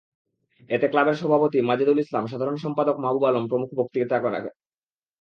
[0.69, 4.43] এতে ক্লাবের সভাপতি মাজেদুল ইসলাম, সাধারণ সম্পাদক মাহবুব আলম প্রমুখ বক্তৃতা করেন।